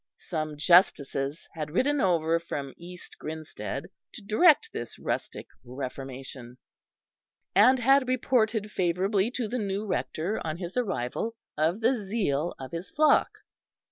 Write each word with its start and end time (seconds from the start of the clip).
Some 0.17 0.57
Justices 0.57 1.47
had 1.53 1.69
ridden 1.69 2.01
over 2.01 2.39
from 2.39 2.73
East 2.75 3.19
Grinsted 3.19 3.91
to 4.13 4.23
direct 4.25 4.71
this 4.73 4.97
rustic 4.97 5.45
reformation, 5.63 6.57
and 7.53 7.77
had 7.77 8.07
reported 8.07 8.71
favourably 8.71 9.29
to 9.29 9.47
the 9.47 9.59
new 9.59 9.85
Rector 9.85 10.41
on 10.43 10.57
his 10.57 10.75
arrival 10.75 11.35
of 11.55 11.81
the 11.81 11.99
zeal 12.03 12.55
of 12.59 12.71
his 12.71 12.89
flock. 12.89 13.29